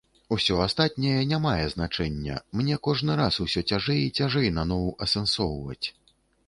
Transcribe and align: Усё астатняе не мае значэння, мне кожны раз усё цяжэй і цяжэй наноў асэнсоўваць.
Усё 0.35 0.55
астатняе 0.67 1.25
не 1.31 1.37
мае 1.43 1.67
значэння, 1.75 2.39
мне 2.61 2.81
кожны 2.89 3.19
раз 3.23 3.41
усё 3.47 3.67
цяжэй 3.73 4.01
і 4.07 4.13
цяжэй 4.21 4.53
наноў 4.61 4.93
асэнсоўваць. 5.07 5.85